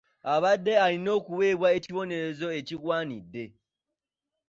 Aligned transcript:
Abadde 0.33 0.73
alina 0.85 1.09
okuweebwa 1.19 1.67
ekibonerezo 1.77 2.47
ekigwanidde. 2.59 3.45